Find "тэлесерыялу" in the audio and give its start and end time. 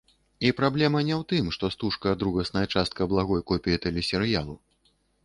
3.85-4.57